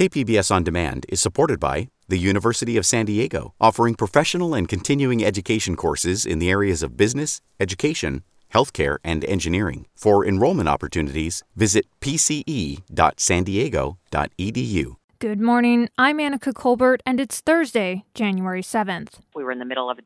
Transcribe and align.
KPBS 0.00 0.50
On 0.50 0.64
Demand 0.64 1.04
is 1.10 1.20
supported 1.20 1.60
by 1.60 1.90
the 2.08 2.16
University 2.16 2.78
of 2.78 2.86
San 2.86 3.04
Diego, 3.04 3.52
offering 3.60 3.94
professional 3.94 4.54
and 4.54 4.66
continuing 4.66 5.22
education 5.22 5.76
courses 5.76 6.24
in 6.24 6.38
the 6.38 6.48
areas 6.48 6.82
of 6.82 6.96
business, 6.96 7.42
education, 7.60 8.22
healthcare, 8.54 8.96
and 9.04 9.26
engineering. 9.26 9.86
For 9.94 10.24
enrollment 10.24 10.70
opportunities, 10.70 11.42
visit 11.54 11.84
pce.sandiego.edu. 12.00 14.96
Good 15.18 15.40
morning. 15.42 15.90
I'm 15.98 16.16
Anica 16.16 16.54
Colbert, 16.54 17.02
and 17.04 17.20
it's 17.20 17.42
Thursday, 17.42 18.06
January 18.14 18.62
7th. 18.62 19.20
We 19.34 19.44
were 19.44 19.52
in 19.52 19.58
the 19.58 19.66
middle 19.66 19.90
of 19.90 19.98
the 19.98 20.04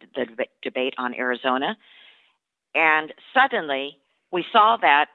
debate 0.61 0.95
on 0.99 1.15
Arizona, 1.15 1.77
and 2.75 3.15
suddenly 3.33 3.99
we 4.33 4.45
saw 4.51 4.77
that 4.81 5.11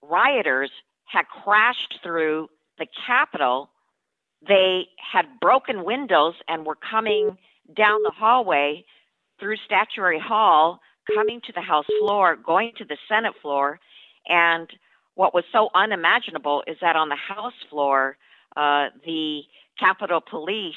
rioters 0.00 0.70
had 1.06 1.24
crashed 1.42 1.98
through 2.04 2.46
the 2.78 2.86
Capitol 3.04 3.70
they 4.46 4.86
had 5.12 5.26
broken 5.40 5.84
windows 5.84 6.34
and 6.48 6.66
were 6.66 6.76
coming 6.76 7.36
down 7.74 8.02
the 8.02 8.12
hallway 8.14 8.84
through 9.38 9.56
Statuary 9.64 10.18
Hall, 10.18 10.80
coming 11.14 11.40
to 11.46 11.52
the 11.52 11.60
House 11.60 11.86
floor, 12.00 12.36
going 12.36 12.72
to 12.78 12.84
the 12.84 12.96
Senate 13.08 13.34
floor. 13.42 13.78
And 14.28 14.68
what 15.14 15.34
was 15.34 15.44
so 15.52 15.70
unimaginable 15.74 16.62
is 16.66 16.76
that 16.80 16.96
on 16.96 17.08
the 17.08 17.16
House 17.16 17.54
floor, 17.70 18.16
uh, 18.56 18.88
the 19.04 19.42
Capitol 19.78 20.20
Police 20.20 20.76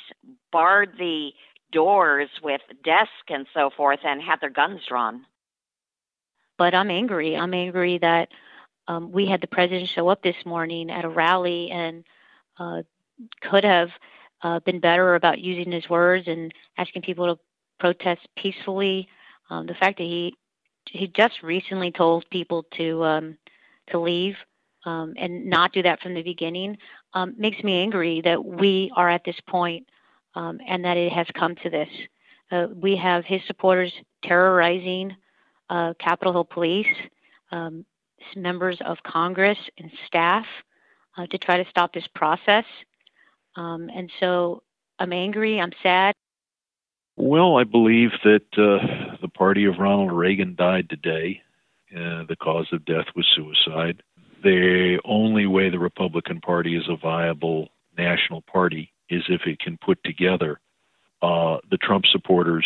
barred 0.52 0.94
the 0.98 1.32
doors 1.72 2.30
with 2.44 2.62
desks 2.84 3.12
and 3.30 3.46
so 3.54 3.70
forth 3.76 4.00
and 4.04 4.22
had 4.22 4.42
their 4.42 4.50
guns 4.50 4.82
drawn. 4.88 5.26
But 6.58 6.74
I'm 6.74 6.92
angry. 6.92 7.38
I'm 7.38 7.54
angry 7.54 8.00
that 8.00 8.30
um, 8.88 9.12
we 9.12 9.28
had 9.28 9.42
the 9.42 9.48
president 9.48 9.88
show 9.88 10.10
up 10.10 10.24
this 10.24 10.46
morning 10.46 10.90
at 10.90 11.06
a 11.06 11.10
rally 11.10 11.70
and 11.72 12.04
uh, 12.58 12.82
could 13.42 13.64
have 13.64 13.90
uh, 14.42 14.60
been 14.62 14.80
better 14.80 15.16
about 15.16 15.40
using 15.40 15.72
his 15.72 15.90
words 15.90 16.28
and 16.28 16.54
asking 16.78 17.02
people 17.02 17.36
to 17.36 17.40
protest 17.80 18.22
peacefully. 18.38 19.08
Um, 19.50 19.66
the 19.66 19.74
fact 19.74 19.98
that 19.98 20.04
he 20.04 20.36
he 20.90 21.08
just 21.08 21.44
recently 21.44 21.92
told 21.92 22.30
people 22.30 22.64
to 22.78 23.04
um, 23.04 23.38
to 23.92 24.00
leave 24.00 24.36
um, 24.86 25.14
and 25.18 25.46
not 25.46 25.74
do 25.74 25.84
that 25.84 26.02
from 26.02 26.14
the 26.14 26.24
beginning 26.24 26.78
um, 27.14 27.36
makes 27.38 27.64
me 27.64 27.82
angry 27.82 28.22
that 28.22 28.44
we 28.44 28.92
are 28.96 29.10
at 29.10 29.24
this 29.24 29.40
point, 29.48 29.88
um, 30.36 30.60
and 30.68 30.86
that 30.86 30.98
it 30.98 31.12
has 31.12 31.28
come 31.34 31.56
to 31.56 31.70
this. 31.70 31.90
Uh, 32.52 32.68
we 32.74 32.96
have 32.96 33.26
his 33.26 33.42
supporters 33.46 33.94
terrorizing 34.24 35.16
uh, 35.70 35.94
Capitol 36.00 36.34
Hill 36.34 36.44
police, 36.46 36.88
um, 37.52 37.86
members 38.36 38.78
of 38.86 38.98
Congress 39.04 39.58
and 39.78 39.92
staff 40.08 40.46
uh, 41.18 41.28
to 41.28 41.38
try 41.38 41.62
to 41.62 41.70
stop 41.70 41.94
this 41.94 42.08
process. 42.16 42.66
Um, 43.56 43.90
and 43.94 44.12
so 44.20 44.64
I'm 45.00 45.14
angry, 45.14 45.60
I'm 45.60 45.72
sad. 45.82 46.14
Well, 47.16 47.58
I 47.58 47.66
believe 47.66 48.12
that 48.24 48.46
uh, 48.54 49.18
the 49.22 49.28
party 49.28 49.66
of 49.66 49.78
Ronald 49.78 50.12
Reagan 50.12 50.56
died 50.56 50.90
today. 50.90 51.42
Uh, 51.94 52.24
the 52.28 52.38
cause 52.42 52.68
of 52.72 52.86
death 52.86 53.08
was 53.16 53.28
suicide. 53.36 54.02
The 54.42 55.00
only 55.04 55.46
way 55.46 55.70
the 55.70 55.80
Republican 55.80 56.40
Party 56.40 56.78
is 56.78 56.88
a 56.88 56.96
viable 56.96 57.70
national 57.98 58.42
party 58.44 58.94
is 59.10 59.24
if 59.28 59.42
it 59.46 59.60
can 59.60 59.78
put 59.84 60.02
together 60.06 60.60
uh, 61.22 61.58
the 61.70 61.78
Trump 61.78 62.06
supporters 62.06 62.66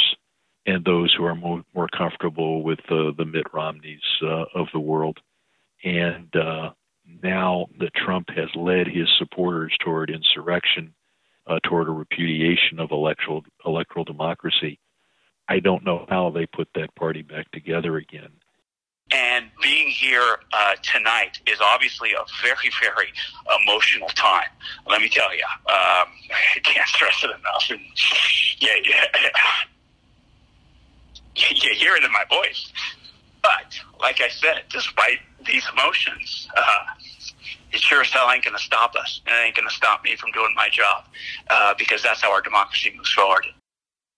and 0.66 0.86
those 0.86 1.14
who 1.14 1.26
are 1.26 1.36
more, 1.36 1.64
more 1.74 1.88
comfortable 1.88 2.64
with 2.64 2.80
uh, 2.92 3.12
the 3.18 3.26
Mitt 3.26 3.52
Romneys 3.54 4.02
uh, 4.22 4.46
of 4.54 4.68
the 4.72 4.80
world. 4.80 5.20
And 5.84 6.34
uh, 6.36 6.72
now 7.22 7.68
that 7.80 7.94
Trump 7.94 8.30
has 8.30 8.50
led 8.56 8.88
his 8.88 9.08
supporters 9.18 9.76
toward 9.84 10.10
insurrection, 10.10 10.94
uh, 11.48 11.60
toward 11.64 11.88
a 11.88 11.92
repudiation 11.92 12.80
of 12.80 12.92
electoral 12.92 13.44
electoral 13.66 14.06
democracy, 14.06 14.80
I 15.48 15.60
don't 15.60 15.86
know 15.86 16.06
how 16.10 16.30
they 16.30 16.46
put 16.46 16.70
that 16.76 16.96
party 16.96 17.22
back 17.22 17.52
together 17.52 17.98
again. 17.98 18.32
And 19.12 19.52
being 19.62 19.90
here 19.90 20.38
uh, 20.54 20.76
tonight 20.82 21.40
is 21.46 21.60
obviously 21.62 22.14
a 22.14 22.24
very, 22.42 22.72
very 22.82 23.12
emotional 23.62 24.08
time. 24.10 24.48
Let 24.88 25.02
me 25.02 25.10
tell 25.10 25.36
you, 25.36 25.44
um, 25.68 26.08
I 26.56 26.60
can't 26.64 26.88
stress 26.88 27.24
it 27.24 27.30
enough. 27.30 27.66
And 27.70 27.82
yeah, 28.60 28.76
yeah, 28.86 29.06
you 31.36 31.76
hear 31.76 31.96
it 31.96 32.04
in 32.04 32.12
my 32.12 32.24
voice. 32.30 32.72
But 33.44 33.80
like 34.00 34.22
I 34.22 34.30
said, 34.30 34.64
despite 34.70 35.20
these 35.46 35.64
emotions, 35.72 36.48
uh, 36.58 36.86
it 37.72 37.80
sure 37.80 38.02
as 38.02 38.10
hell 38.10 38.32
ain't 38.32 38.44
going 38.44 38.56
to 38.56 38.64
stop 38.64 38.96
us. 38.96 39.22
And 39.28 39.36
it 39.36 39.48
ain't 39.48 39.56
going 39.56 39.68
to 39.68 39.74
stop 39.74 40.04
me 40.04 40.16
from 40.16 40.32
doing 40.32 40.54
my 40.56 40.70
job 40.70 41.06
uh, 41.50 41.74
because 41.78 42.02
that's 42.02 42.22
how 42.22 42.32
our 42.32 42.42
democracy 42.42 42.94
moves 42.96 43.12
forward. 43.12 43.46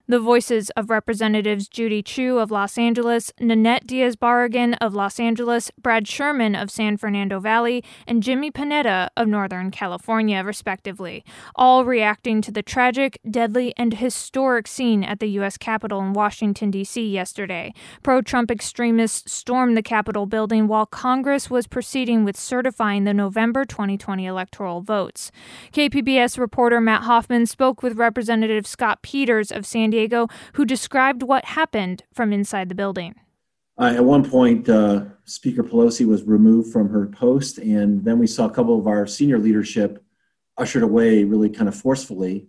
The 0.07 0.19
voices 0.19 0.69
of 0.71 0.91
Representatives 0.91 1.67
Judy 1.67 2.03
Chu 2.03 2.37
of 2.37 2.51
Los 2.51 2.77
Angeles, 2.77 3.33
Nanette 3.39 3.87
Diaz 3.87 4.15
Barragán 4.15 4.77
of 4.79 4.93
Los 4.93 5.19
Angeles, 5.19 5.71
Brad 5.81 6.07
Sherman 6.07 6.53
of 6.53 6.69
San 6.69 6.95
Fernando 6.95 7.39
Valley, 7.39 7.83
and 8.05 8.21
Jimmy 8.21 8.51
Panetta 8.51 9.09
of 9.17 9.27
Northern 9.27 9.71
California, 9.71 10.43
respectively, 10.43 11.25
all 11.55 11.85
reacting 11.85 12.39
to 12.43 12.51
the 12.51 12.61
tragic, 12.61 13.17
deadly, 13.27 13.73
and 13.77 13.95
historic 13.95 14.67
scene 14.67 15.03
at 15.03 15.19
the 15.19 15.29
U.S. 15.29 15.57
Capitol 15.57 16.01
in 16.01 16.13
Washington, 16.13 16.69
D.C. 16.69 17.03
yesterday. 17.03 17.73
Pro 18.03 18.21
Trump 18.21 18.51
extremists 18.51 19.33
stormed 19.33 19.75
the 19.75 19.81
Capitol 19.81 20.27
building 20.27 20.67
while 20.67 20.85
Congress 20.85 21.49
was 21.49 21.65
proceeding 21.65 22.23
with 22.23 22.37
certifying 22.37 23.05
the 23.05 23.13
November 23.13 23.65
2020 23.65 24.27
electoral 24.27 24.81
votes. 24.81 25.31
KPBS 25.73 26.37
reporter 26.37 26.79
Matt 26.79 27.01
Hoffman 27.01 27.47
spoke 27.47 27.81
with 27.81 27.97
Representative 27.97 28.67
Scott 28.67 29.01
Peters 29.01 29.51
of 29.51 29.65
San 29.65 29.94
Diego, 29.95 30.27
who 30.53 30.65
described 30.65 31.23
what 31.23 31.45
happened 31.45 32.03
from 32.13 32.33
inside 32.33 32.67
the 32.67 32.75
building. 32.75 33.15
Uh, 33.77 33.93
at 33.95 34.03
one 34.03 34.29
point, 34.29 34.67
uh, 34.67 35.05
Speaker 35.23 35.63
Pelosi 35.63 36.05
was 36.05 36.23
removed 36.23 36.71
from 36.71 36.89
her 36.89 37.07
post, 37.07 37.57
and 37.59 38.03
then 38.03 38.19
we 38.19 38.27
saw 38.27 38.45
a 38.45 38.49
couple 38.49 38.77
of 38.77 38.87
our 38.87 39.07
senior 39.07 39.39
leadership 39.39 40.03
ushered 40.57 40.83
away 40.83 41.23
really 41.23 41.49
kind 41.49 41.69
of 41.69 41.75
forcefully. 41.75 42.47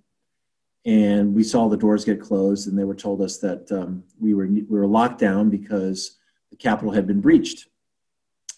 And 0.85 1.35
we 1.35 1.43
saw 1.43 1.69
the 1.69 1.77
doors 1.77 2.05
get 2.05 2.21
closed, 2.21 2.69
and 2.69 2.79
they 2.79 2.85
were 2.85 2.95
told 2.95 3.21
us 3.23 3.39
that 3.39 3.71
um, 3.73 4.05
we, 4.21 4.35
were, 4.35 4.47
we 4.47 4.63
were 4.69 4.87
locked 4.87 5.19
down 5.21 5.51
because 5.51 6.19
the 6.51 6.57
Capitol 6.57 6.93
had 6.93 7.07
been 7.07 7.21
breached. 7.21 7.67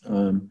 Um, 0.07 0.51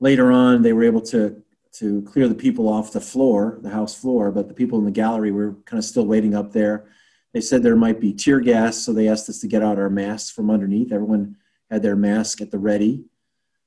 later 0.00 0.30
on, 0.32 0.62
they 0.62 0.72
were 0.72 0.84
able 0.84 1.00
to, 1.12 1.42
to 1.78 2.02
clear 2.02 2.28
the 2.28 2.34
people 2.34 2.68
off 2.68 2.92
the 2.92 3.00
floor, 3.00 3.58
the 3.60 3.70
House 3.70 3.94
floor, 3.94 4.32
but 4.32 4.48
the 4.48 4.54
people 4.54 4.78
in 4.80 4.84
the 4.84 4.90
gallery 4.90 5.30
were 5.32 5.54
kind 5.64 5.78
of 5.78 5.84
still 5.84 6.06
waiting 6.06 6.34
up 6.34 6.52
there 6.52 6.86
they 7.32 7.40
said 7.40 7.62
there 7.62 7.76
might 7.76 8.00
be 8.00 8.12
tear 8.12 8.40
gas, 8.40 8.78
so 8.78 8.92
they 8.92 9.08
asked 9.08 9.28
us 9.28 9.38
to 9.40 9.48
get 9.48 9.62
out 9.62 9.78
our 9.78 9.88
masks 9.88 10.30
from 10.30 10.50
underneath. 10.50 10.92
Everyone 10.92 11.36
had 11.70 11.82
their 11.82 11.96
mask 11.96 12.40
at 12.40 12.50
the 12.50 12.58
ready. 12.58 13.04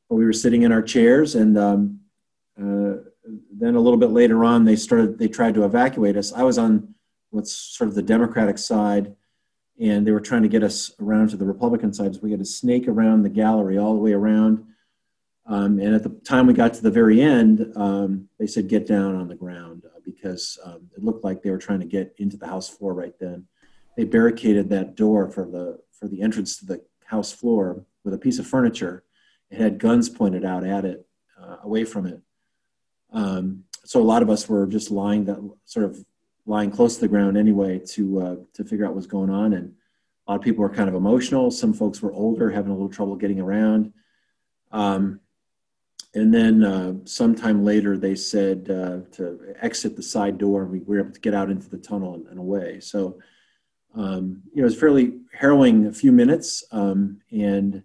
But 0.07 0.15
we 0.15 0.25
were 0.25 0.33
sitting 0.33 0.61
in 0.61 0.71
our 0.71 0.83
chairs, 0.83 1.33
and 1.33 1.57
um, 1.57 1.99
uh, 2.59 3.01
then 3.51 3.75
a 3.75 3.79
little 3.79 3.97
bit 3.97 4.11
later 4.11 4.45
on, 4.45 4.65
they 4.65 4.75
started. 4.75 5.17
They 5.17 5.27
tried 5.27 5.55
to 5.55 5.65
evacuate 5.65 6.15
us. 6.15 6.31
I 6.31 6.43
was 6.43 6.59
on 6.59 6.93
what's 7.31 7.51
sort 7.51 7.87
of 7.87 7.95
the 7.95 8.03
Democratic 8.03 8.59
side, 8.59 9.15
and 9.81 10.05
they 10.05 10.11
were 10.11 10.19
trying 10.19 10.43
to 10.43 10.47
get 10.47 10.61
us 10.61 10.91
around 11.01 11.29
to 11.29 11.37
the 11.37 11.45
Republican 11.45 11.91
side. 11.91 12.13
So 12.13 12.21
we 12.21 12.29
had 12.29 12.39
to 12.39 12.45
snake 12.45 12.87
around 12.87 13.23
the 13.23 13.29
gallery 13.29 13.79
all 13.79 13.95
the 13.95 13.99
way 13.99 14.13
around. 14.13 14.63
Um, 15.47 15.79
and 15.79 15.93
at 15.93 16.03
the 16.03 16.09
time 16.09 16.47
we 16.47 16.53
got 16.53 16.73
to 16.75 16.81
the 16.81 16.91
very 16.91 17.21
end, 17.21 17.71
um, 17.75 18.29
they 18.39 18.47
said, 18.47 18.67
get 18.67 18.87
down 18.87 19.15
on 19.15 19.27
the 19.27 19.35
ground 19.35 19.83
uh, 19.85 19.99
because 20.03 20.57
um, 20.63 20.89
it 20.97 21.03
looked 21.03 21.23
like 21.23 21.43
they 21.43 21.51
were 21.51 21.59
trying 21.59 21.81
to 21.81 21.85
get 21.85 22.15
into 22.17 22.35
the 22.35 22.47
House 22.47 22.67
floor 22.67 22.95
right 22.95 23.13
then 23.19 23.45
they 23.95 24.03
barricaded 24.03 24.69
that 24.69 24.95
door 24.95 25.29
for 25.29 25.45
the 25.45 25.79
for 25.91 26.07
the 26.07 26.21
entrance 26.21 26.57
to 26.57 26.65
the 26.65 26.81
house 27.05 27.31
floor 27.31 27.85
with 28.03 28.13
a 28.13 28.17
piece 28.17 28.39
of 28.39 28.47
furniture. 28.47 29.03
It 29.49 29.59
had 29.59 29.79
guns 29.79 30.09
pointed 30.09 30.43
out 30.43 30.65
at 30.65 30.85
it, 30.85 31.07
uh, 31.41 31.57
away 31.63 31.85
from 31.85 32.05
it. 32.05 32.21
Um, 33.13 33.63
so 33.85 34.01
a 34.01 34.03
lot 34.03 34.21
of 34.21 34.29
us 34.29 34.49
were 34.49 34.65
just 34.65 34.91
lying 34.91 35.25
that 35.25 35.37
sort 35.65 35.85
of 35.85 36.03
lying 36.45 36.71
close 36.71 36.95
to 36.95 37.01
the 37.01 37.07
ground 37.07 37.37
anyway 37.37 37.79
to 37.79 38.21
uh, 38.21 38.35
to 38.53 38.63
figure 38.63 38.85
out 38.85 38.93
what's 38.93 39.07
going 39.07 39.29
on. 39.29 39.53
And 39.53 39.73
a 40.27 40.31
lot 40.31 40.39
of 40.39 40.43
people 40.43 40.63
were 40.63 40.69
kind 40.69 40.89
of 40.89 40.95
emotional. 40.95 41.51
Some 41.51 41.73
folks 41.73 42.01
were 42.01 42.11
older, 42.11 42.49
having 42.49 42.71
a 42.71 42.73
little 42.73 42.89
trouble 42.89 43.15
getting 43.15 43.39
around. 43.39 43.93
Um, 44.71 45.19
and 46.13 46.33
then 46.33 46.63
uh, 46.63 46.93
sometime 47.03 47.63
later, 47.63 47.97
they 47.97 48.15
said 48.15 48.69
uh, 48.69 48.99
to 49.17 49.53
exit 49.61 49.95
the 49.95 50.03
side 50.03 50.37
door. 50.37 50.63
And 50.63 50.71
we 50.71 50.79
were 50.79 50.99
able 50.99 51.11
to 51.11 51.19
get 51.19 51.33
out 51.33 51.51
into 51.51 51.69
the 51.69 51.77
tunnel 51.77 52.15
and, 52.15 52.27
and 52.27 52.39
away. 52.39 52.79
So 52.79 53.19
um, 53.95 54.43
you 54.53 54.57
know, 54.57 54.61
it 54.61 54.71
was 54.71 54.79
fairly 54.79 55.13
harrowing 55.33 55.87
a 55.87 55.93
few 55.93 56.11
minutes, 56.11 56.63
um, 56.71 57.21
and 57.31 57.83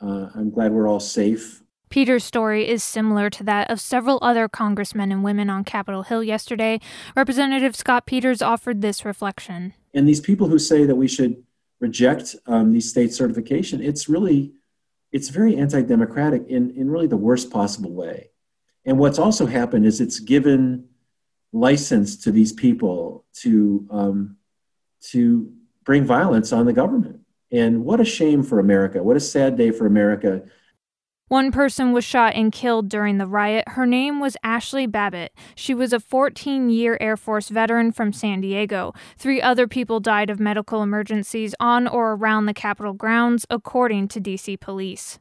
uh, 0.00 0.28
I'm 0.34 0.50
glad 0.50 0.72
we're 0.72 0.88
all 0.88 1.00
safe. 1.00 1.62
Peter's 1.88 2.24
story 2.24 2.68
is 2.68 2.84
similar 2.84 3.28
to 3.30 3.42
that 3.44 3.68
of 3.68 3.80
several 3.80 4.20
other 4.22 4.48
congressmen 4.48 5.10
and 5.10 5.24
women 5.24 5.50
on 5.50 5.64
Capitol 5.64 6.04
Hill 6.04 6.22
yesterday. 6.22 6.80
Representative 7.16 7.74
Scott 7.74 8.06
Peters 8.06 8.40
offered 8.40 8.80
this 8.80 9.04
reflection. 9.04 9.74
And 9.92 10.06
these 10.06 10.20
people 10.20 10.46
who 10.46 10.58
say 10.58 10.84
that 10.84 10.94
we 10.94 11.08
should 11.08 11.42
reject 11.80 12.36
um, 12.46 12.72
these 12.72 12.88
state 12.88 13.12
certification, 13.12 13.82
it's 13.82 14.08
really, 14.08 14.52
it's 15.10 15.30
very 15.30 15.56
anti-democratic 15.56 16.46
in, 16.46 16.70
in 16.76 16.88
really 16.88 17.08
the 17.08 17.16
worst 17.16 17.50
possible 17.50 17.92
way. 17.92 18.30
And 18.84 18.96
what's 18.96 19.18
also 19.18 19.46
happened 19.46 19.84
is 19.84 20.00
it's 20.00 20.20
given 20.20 20.88
license 21.52 22.16
to 22.18 22.30
these 22.30 22.52
people 22.52 23.24
to 23.34 23.88
um, 23.90 24.36
to 25.08 25.52
bring 25.84 26.04
violence 26.04 26.52
on 26.52 26.66
the 26.66 26.72
government. 26.72 27.20
And 27.52 27.84
what 27.84 28.00
a 28.00 28.04
shame 28.04 28.42
for 28.42 28.60
America! 28.60 29.02
What 29.02 29.16
a 29.16 29.20
sad 29.20 29.56
day 29.56 29.70
for 29.70 29.86
America 29.86 30.42
one 31.30 31.52
person 31.52 31.92
was 31.92 32.04
shot 32.04 32.34
and 32.34 32.50
killed 32.50 32.88
during 32.88 33.18
the 33.18 33.26
riot. 33.26 33.68
Her 33.68 33.86
name 33.86 34.18
was 34.18 34.36
Ashli 34.44 34.90
Babbitt. 34.90 35.32
She 35.54 35.72
was 35.72 35.92
a 35.92 36.00
14 36.00 36.70
year 36.70 36.98
Air 37.00 37.16
Force 37.16 37.50
veteran 37.50 37.92
from 37.92 38.12
San 38.12 38.40
Diego. 38.40 38.92
Three 39.16 39.40
other 39.40 39.68
people 39.68 40.00
died 40.00 40.28
of 40.28 40.40
medical 40.40 40.82
emergencies 40.82 41.54
on 41.60 41.86
or 41.86 42.14
around 42.14 42.46
the 42.46 42.52
Capitol 42.52 42.94
grounds, 42.94 43.46
according 43.48 44.08
to 44.08 44.18
D.C. 44.18 44.56
police. 44.56 45.20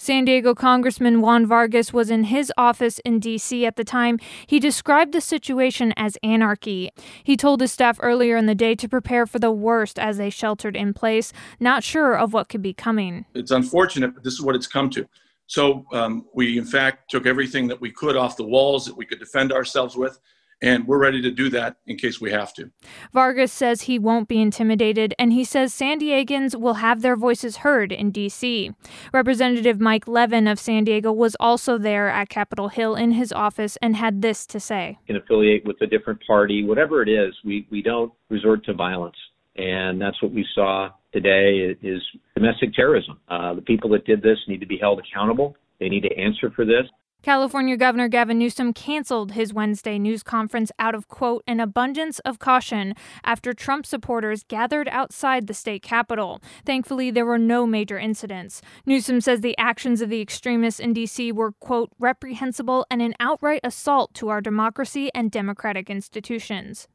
San 0.00 0.24
Diego 0.24 0.54
Congressman 0.54 1.20
Juan 1.20 1.44
Vargas 1.44 1.92
was 1.92 2.08
in 2.08 2.24
his 2.24 2.52
office 2.56 3.00
in 3.00 3.18
D.C. 3.18 3.66
at 3.66 3.74
the 3.74 3.82
time. 3.82 4.20
He 4.46 4.60
described 4.60 5.12
the 5.12 5.20
situation 5.20 5.92
as 5.96 6.16
anarchy. 6.22 6.90
He 7.24 7.36
told 7.36 7.60
his 7.60 7.72
staff 7.72 7.98
earlier 8.00 8.36
in 8.36 8.46
the 8.46 8.54
day 8.54 8.76
to 8.76 8.88
prepare 8.88 9.26
for 9.26 9.40
the 9.40 9.50
worst 9.50 9.98
as 9.98 10.16
they 10.16 10.30
sheltered 10.30 10.76
in 10.76 10.94
place, 10.94 11.32
not 11.58 11.82
sure 11.82 12.16
of 12.16 12.32
what 12.32 12.48
could 12.48 12.62
be 12.62 12.72
coming. 12.72 13.26
It's 13.34 13.50
unfortunate, 13.50 14.14
but 14.14 14.22
this 14.22 14.34
is 14.34 14.40
what 14.40 14.54
it's 14.54 14.68
come 14.68 14.88
to. 14.90 15.06
So 15.48 15.84
um, 15.92 16.26
we, 16.32 16.58
in 16.58 16.64
fact, 16.64 17.10
took 17.10 17.26
everything 17.26 17.66
that 17.66 17.80
we 17.80 17.90
could 17.90 18.16
off 18.16 18.36
the 18.36 18.44
walls 18.44 18.86
that 18.86 18.96
we 18.96 19.04
could 19.04 19.18
defend 19.18 19.52
ourselves 19.52 19.96
with, 19.96 20.20
and 20.60 20.86
we're 20.86 20.98
ready 20.98 21.22
to 21.22 21.30
do 21.30 21.48
that 21.50 21.76
in 21.86 21.96
case 21.96 22.20
we 22.20 22.30
have 22.32 22.52
to. 22.54 22.70
Vargas 23.12 23.52
says 23.52 23.82
he 23.82 23.98
won't 23.98 24.28
be 24.28 24.40
intimidated, 24.40 25.14
and 25.18 25.32
he 25.32 25.44
says 25.44 25.72
San 25.72 26.00
Diegans 26.00 26.58
will 26.58 26.74
have 26.74 27.02
their 27.02 27.16
voices 27.16 27.58
heard 27.58 27.92
in 27.92 28.10
D.C. 28.10 28.72
Representative 29.12 29.80
Mike 29.80 30.08
Levin 30.08 30.48
of 30.48 30.58
San 30.58 30.84
Diego 30.84 31.12
was 31.12 31.36
also 31.38 31.78
there 31.78 32.08
at 32.08 32.28
Capitol 32.28 32.68
Hill 32.68 32.94
in 32.94 33.12
his 33.12 33.32
office 33.32 33.76
and 33.80 33.96
had 33.96 34.22
this 34.22 34.46
to 34.46 34.60
say. 34.60 34.98
Can 35.06 35.16
affiliate 35.16 35.64
with 35.64 35.80
a 35.80 35.86
different 35.86 36.20
party, 36.26 36.64
whatever 36.64 37.02
it 37.02 37.08
is, 37.08 37.34
we, 37.44 37.66
we 37.70 37.82
don't 37.82 38.12
resort 38.28 38.64
to 38.66 38.74
violence. 38.74 39.16
And 39.56 40.00
that's 40.00 40.22
what 40.22 40.32
we 40.32 40.46
saw 40.54 40.90
today 41.12 41.76
is 41.82 42.02
domestic 42.36 42.74
terrorism. 42.74 43.18
Uh, 43.28 43.54
the 43.54 43.62
people 43.62 43.90
that 43.90 44.04
did 44.04 44.22
this 44.22 44.38
need 44.46 44.60
to 44.60 44.66
be 44.66 44.78
held 44.78 45.00
accountable. 45.00 45.56
They 45.80 45.88
need 45.88 46.02
to 46.02 46.16
answer 46.16 46.50
for 46.54 46.64
this. 46.64 46.84
California 47.22 47.76
Governor 47.76 48.06
Gavin 48.06 48.38
Newsom 48.38 48.72
canceled 48.72 49.32
his 49.32 49.52
Wednesday 49.52 49.98
news 49.98 50.22
conference 50.22 50.70
out 50.78 50.94
of, 50.94 51.08
quote, 51.08 51.42
an 51.48 51.58
abundance 51.58 52.20
of 52.20 52.38
caution 52.38 52.94
after 53.24 53.52
Trump 53.52 53.84
supporters 53.84 54.44
gathered 54.44 54.88
outside 54.88 55.46
the 55.46 55.54
state 55.54 55.82
capitol. 55.82 56.40
Thankfully, 56.64 57.10
there 57.10 57.26
were 57.26 57.36
no 57.36 57.66
major 57.66 57.98
incidents. 57.98 58.62
Newsom 58.86 59.20
says 59.20 59.40
the 59.40 59.58
actions 59.58 60.00
of 60.00 60.10
the 60.10 60.20
extremists 60.20 60.78
in 60.78 60.92
D.C. 60.92 61.32
were, 61.32 61.52
quote, 61.52 61.90
reprehensible 61.98 62.86
and 62.88 63.02
an 63.02 63.14
outright 63.18 63.60
assault 63.64 64.14
to 64.14 64.28
our 64.28 64.40
democracy 64.40 65.10
and 65.12 65.32
democratic 65.32 65.90
institutions. 65.90 66.86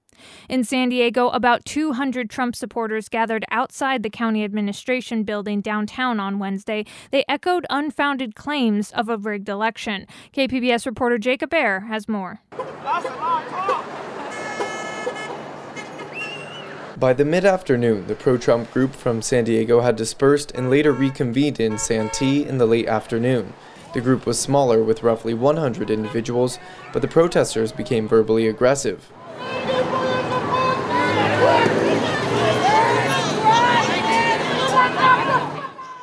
In 0.50 0.64
San 0.64 0.90
Diego, 0.90 1.30
about 1.30 1.66
200 1.66 2.30
Trump 2.30 2.56
supporters 2.56 3.10
gathered 3.10 3.46
outside 3.50 4.04
the 4.04 4.10
county 4.10 4.44
administration 4.44 5.24
building 5.24 5.62
downtown 5.62 6.20
on 6.20 6.40
Wednesday. 6.40 6.86
They 7.12 7.26
echoed 7.28 7.66
unfounded 7.70 8.36
claims 8.36 8.92
of 8.92 9.10
a 9.10 9.18
rigged 9.18 9.50
election. 9.50 10.08
KPBS 10.34 10.86
reporter 10.86 11.18
Jacob 11.18 11.54
Aere 11.54 11.82
has 11.82 12.08
more. 12.08 12.42
By 17.04 17.12
the 17.12 17.26
mid 17.26 17.44
afternoon, 17.44 18.08
the 18.08 18.16
pro 18.16 18.38
Trump 18.38 18.72
group 18.72 18.94
from 18.96 19.22
San 19.22 19.44
Diego 19.44 19.82
had 19.82 19.96
dispersed 19.96 20.52
and 20.56 20.70
later 20.70 20.94
reconvened 20.94 21.60
in 21.60 21.78
Santee 21.78 22.46
in 22.46 22.60
the 22.60 22.66
late 22.66 22.88
afternoon. 22.88 23.54
The 23.94 24.02
group 24.02 24.26
was 24.26 24.40
smaller 24.40 24.82
with 24.82 25.04
roughly 25.04 25.34
100 25.34 25.92
individuals, 25.92 26.60
but 26.94 27.02
the 27.02 27.08
protesters 27.08 27.72
became 27.72 28.08
verbally 28.08 28.48
aggressive. 28.48 29.12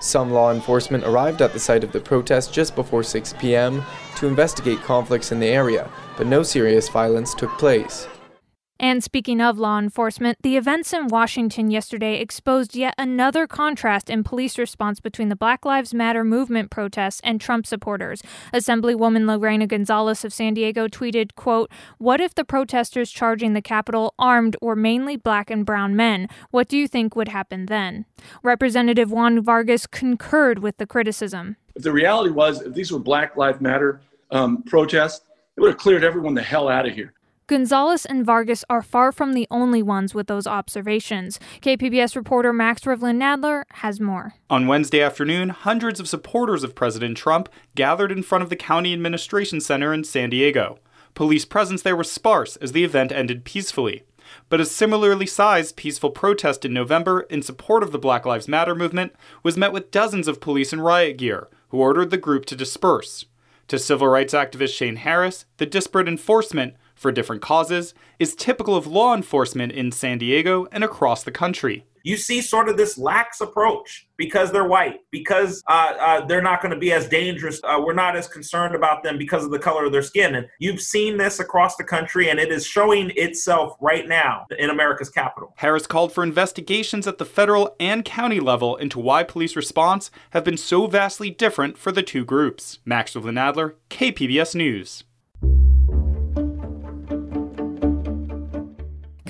Some 0.01 0.33
law 0.33 0.51
enforcement 0.51 1.05
arrived 1.05 1.43
at 1.43 1.53
the 1.53 1.59
site 1.61 1.85
of 1.85 1.93
the 1.93 2.01
protest 2.01 2.55
just 2.55 2.75
before 2.75 3.03
6 3.03 3.35
p.m. 3.39 3.85
to 4.17 4.27
investigate 4.27 4.81
conflicts 4.81 5.31
in 5.31 5.41
the 5.41 5.47
area, 5.47 5.91
but 6.17 6.27
no 6.27 6.43
serious 6.43 6.89
violence 6.89 7.35
took 7.35 7.51
place. 7.59 8.09
And 8.81 9.05
speaking 9.05 9.43
of 9.43 9.59
law 9.59 9.79
enforcement, 9.79 10.39
the 10.41 10.57
events 10.57 10.95
in 10.95 11.09
Washington 11.09 11.71
yesterday 11.71 12.19
exposed 12.19 12.75
yet 12.75 12.95
another 12.97 13.47
contrast 13.47 14.09
in 14.09 14.25
police 14.25 14.57
response 14.57 15.01
between 15.01 15.29
the 15.29 15.37
Black 15.37 15.67
Lives 15.67 15.93
Matter 15.93 16.25
movement 16.25 16.71
protests 16.71 17.21
and 17.23 17.39
Trump 17.39 17.67
supporters. 17.67 18.23
Assemblywoman 18.55 19.27
Lorena 19.27 19.67
Gonzalez 19.67 20.25
of 20.25 20.33
San 20.33 20.55
Diego 20.55 20.89
tweeted, 20.89 21.35
quote, 21.35 21.71
What 21.99 22.23
if 22.23 22.35
the 22.35 22.43
protesters 22.43 23.11
charging 23.11 23.53
the 23.53 23.61
Capitol 23.61 24.15
armed 24.19 24.57
were 24.63 24.75
mainly 24.75 25.19
black 25.19 25.51
and 25.51 25.67
brown 25.67 25.95
men? 25.95 26.27
What 26.51 26.67
do 26.67 26.79
you 26.79 26.89
think 26.89 27.15
would 27.15 27.29
happen 27.29 27.67
then? 27.67 28.07
Representative 28.43 29.13
Juan 29.13 29.43
Vargas 29.43 29.87
concurred 29.87 30.61
with 30.61 30.79
the 30.79 30.87
criticism. 30.87 31.59
If 31.75 31.83
the 31.83 31.93
reality 31.93 32.31
was, 32.31 32.63
if 32.63 32.73
these 32.73 32.91
were 32.91 32.99
Black 32.99 33.37
Lives 33.37 33.61
Matter 33.61 34.01
um, 34.31 34.63
protests, 34.63 35.21
it 35.55 35.61
would 35.61 35.73
have 35.73 35.79
cleared 35.79 36.03
everyone 36.03 36.33
the 36.33 36.41
hell 36.41 36.71
out 36.71 36.87
of 36.87 36.95
here. 36.95 37.13
Gonzalez 37.51 38.07
and 38.07 38.25
Vargas 38.25 38.65
are 38.71 38.81
far 38.81 39.11
from 39.11 39.33
the 39.33 39.49
only 39.51 39.83
ones 39.83 40.15
with 40.15 40.29
those 40.29 40.47
observations. 40.47 41.41
KPBS 41.63 42.15
reporter 42.15 42.53
Max 42.53 42.83
Rivlin 42.83 43.19
Nadler 43.19 43.65
has 43.71 43.99
more. 43.99 44.35
On 44.49 44.69
Wednesday 44.69 45.03
afternoon, 45.03 45.49
hundreds 45.49 45.99
of 45.99 46.09
supporters 46.09 46.63
of 46.63 46.77
President 46.77 47.17
Trump 47.17 47.49
gathered 47.75 48.13
in 48.13 48.23
front 48.23 48.45
of 48.45 48.51
the 48.51 48.57
County 48.57 48.93
Administration 48.93 49.61
Center 49.61 49.93
in 49.93 50.05
San 50.05 50.31
Diego. 50.31 50.79
Police 51.15 51.45
presence 51.45 51.83
there 51.83 51.97
was 51.97 52.09
sparse 52.09 52.55
as 52.55 52.71
the 52.71 52.85
event 52.85 53.11
ended 53.11 53.45
peacefully. 53.45 54.05
But 54.49 54.61
a 54.61 54.65
similarly 54.65 55.27
sized 55.27 55.75
peaceful 55.75 56.11
protest 56.11 56.65
in 56.65 56.73
November 56.73 57.23
in 57.23 57.43
support 57.43 57.83
of 57.83 57.91
the 57.91 57.99
Black 57.99 58.25
Lives 58.25 58.47
Matter 58.47 58.77
movement 58.77 59.13
was 59.43 59.57
met 59.57 59.73
with 59.73 59.91
dozens 59.91 60.29
of 60.29 60.41
police 60.41 60.73
in 60.73 60.81
riot 60.81 61.17
gear, 61.17 61.49
who 61.71 61.79
ordered 61.79 62.11
the 62.11 62.17
group 62.17 62.47
to 62.47 62.55
disperse. 62.55 63.25
To 63.67 63.79
civil 63.79 64.07
rights 64.07 64.35
activist 64.35 64.75
Shane 64.75 64.97
Harris, 64.97 65.47
the 65.57 65.67
disparate 65.67 66.09
enforcement 66.09 66.75
for 67.01 67.11
different 67.11 67.41
causes 67.41 67.95
is 68.19 68.35
typical 68.35 68.77
of 68.77 68.87
law 68.87 69.15
enforcement 69.15 69.73
in 69.73 69.91
San 69.91 70.19
Diego 70.19 70.67
and 70.71 70.85
across 70.85 71.25
the 71.25 71.31
country. 71.31 71.87
You 72.03 72.17
see 72.19 72.43
sort 72.43 72.69
of 72.69 72.77
this 72.77 72.99
lax 72.99 73.41
approach 73.41 74.07
because 74.17 74.53
they're 74.53 74.69
white, 74.69 75.01
because 75.11 75.63
uh, 75.67 75.95
uh, 75.99 76.27
they're 76.27 76.43
not 76.43 76.63
going 76.63 76.73
to 76.73 76.79
be 76.79 76.93
as 76.93 77.09
dangerous. 77.09 77.61
Uh, 77.65 77.81
we're 77.83 77.95
not 77.95 78.17
as 78.17 78.27
concerned 78.27 78.75
about 78.75 79.03
them 79.03 79.19
because 79.19 79.45
of 79.45 79.51
the 79.51 79.59
color 79.59 79.87
of 79.87 79.93
their 79.93 80.03
skin. 80.03 80.35
And 80.35 80.47
you've 80.59 80.81
seen 80.81 81.17
this 81.17 81.41
across 81.41 81.77
the 81.77 81.85
country, 81.85 82.31
and 82.31 82.39
it 82.39 82.51
is 82.51 82.67
showing 82.67 83.13
itself 83.17 83.77
right 83.81 84.07
now 84.07 84.47
in 84.59 84.71
America's 84.71 85.11
capital. 85.11 85.55
Harris 85.57 85.87
called 85.87 86.13
for 86.13 86.23
investigations 86.23 87.07
at 87.07 87.19
the 87.19 87.27
federal 87.27 87.75
and 87.79 88.05
county 88.05 88.41
level 88.41 88.77
into 88.77 88.99
why 88.99 89.23
police 89.23 89.57
response 89.57 90.11
have 90.31 90.45
been 90.45 90.59
so 90.59 90.87
vastly 90.87 91.31
different 91.31 91.77
for 91.77 91.93
the 91.93 92.03
two 92.03 92.25
groups. 92.25 92.79
Max 92.85 93.15
Nadler, 93.15 93.75
KPBS 93.91 94.55
News. 94.55 95.05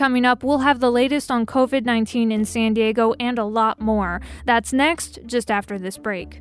Coming 0.01 0.25
up, 0.25 0.43
we'll 0.43 0.61
have 0.61 0.81
the 0.81 0.91
latest 0.91 1.31
on 1.31 1.45
COVID 1.45 1.85
19 1.85 2.33
in 2.33 2.47
San 2.47 2.73
Diego 2.73 3.13
and 3.21 3.39
a 3.39 3.45
lot 3.45 3.83
more. 3.83 4.23
That's 4.47 4.73
next, 4.73 5.19
just 5.27 5.51
after 5.51 5.79
this 5.79 5.99
break. 5.99 6.41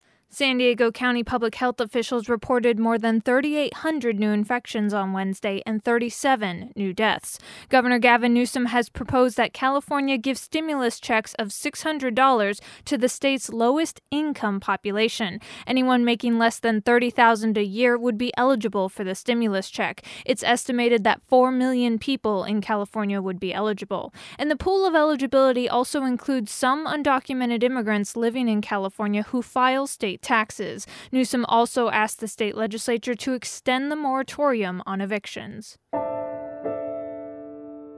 San 0.33 0.59
Diego 0.59 0.93
County 0.93 1.25
public 1.25 1.55
health 1.55 1.81
officials 1.81 2.29
reported 2.29 2.79
more 2.79 2.97
than 2.97 3.19
3,800 3.19 4.17
new 4.17 4.29
infections 4.29 4.93
on 4.93 5.11
Wednesday 5.11 5.61
and 5.65 5.83
37 5.83 6.71
new 6.73 6.93
deaths. 6.93 7.37
Governor 7.67 7.99
Gavin 7.99 8.33
Newsom 8.33 8.67
has 8.67 8.87
proposed 8.87 9.35
that 9.35 9.51
California 9.51 10.17
give 10.17 10.37
stimulus 10.37 11.01
checks 11.01 11.33
of 11.33 11.49
$600 11.49 12.61
to 12.85 12.97
the 12.97 13.09
state's 13.09 13.49
lowest 13.49 13.99
income 14.09 14.61
population. 14.61 15.41
Anyone 15.67 16.05
making 16.05 16.39
less 16.39 16.59
than 16.59 16.81
$30,000 16.81 17.57
a 17.57 17.65
year 17.65 17.97
would 17.97 18.17
be 18.17 18.31
eligible 18.37 18.87
for 18.87 19.03
the 19.03 19.15
stimulus 19.15 19.69
check. 19.69 20.01
It's 20.25 20.43
estimated 20.43 21.03
that 21.03 21.21
4 21.23 21.51
million 21.51 21.99
people 21.99 22.45
in 22.45 22.61
California 22.61 23.21
would 23.21 23.37
be 23.37 23.53
eligible. 23.53 24.13
And 24.39 24.49
the 24.49 24.55
pool 24.55 24.85
of 24.85 24.95
eligibility 24.95 25.67
also 25.67 26.05
includes 26.05 26.53
some 26.53 26.87
undocumented 26.87 27.63
immigrants 27.63 28.15
living 28.15 28.47
in 28.47 28.61
California 28.61 29.23
who 29.23 29.41
file 29.41 29.87
state 29.87 30.20
taxes. 30.21 30.87
Newsom 31.11 31.45
also 31.45 31.89
asked 31.89 32.19
the 32.19 32.27
state 32.27 32.55
legislature 32.55 33.15
to 33.15 33.33
extend 33.33 33.91
the 33.91 33.95
moratorium 33.95 34.81
on 34.85 35.01
evictions. 35.01 35.77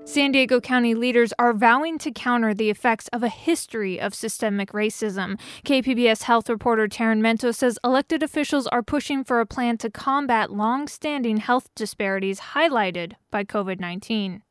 San 0.06 0.34
Diego 0.34 0.60
County 0.60 0.94
leaders 0.94 1.32
are 1.40 1.54
vowing 1.54 1.98
to 2.00 2.12
counter 2.12 2.54
the 2.54 2.70
effects 2.70 3.08
of 3.14 3.24
a 3.24 3.30
history 3.30 4.02
of 4.02 4.14
systemic 4.14 4.74
racism. 4.74 5.40
KPBS 5.64 6.24
health 6.24 6.50
reporter 6.50 6.90
Taryn 6.90 7.22
Mento 7.22 7.56
says 7.56 7.80
elected 7.86 8.22
officials 8.22 8.68
are 8.68 8.84
pushing 8.84 9.24
for 9.24 9.40
a 9.40 9.46
plan 9.46 9.78
to 9.78 9.90
combat 9.90 10.52
long 10.52 10.90
standing 10.90 11.38
health 11.38 11.70
disparities 11.74 12.42
highlighted 12.54 13.14
by 13.32 13.46
COVID 13.46 13.80
19. 13.80 14.44